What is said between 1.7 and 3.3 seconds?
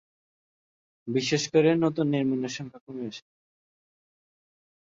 নতুন নির্মাণের সংখ্যা কমে আসে।